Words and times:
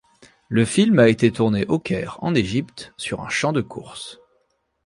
Le 0.49 0.65
film 0.65 0.97
a 0.97 1.09
été 1.09 1.31
tourné 1.31 1.67
au 1.67 1.77
Caire, 1.77 2.17
en 2.21 2.33
Égypte, 2.33 2.91
sur 2.97 3.21
un 3.21 3.29
champ 3.29 3.53
de 3.53 3.61
courses. 3.61 4.17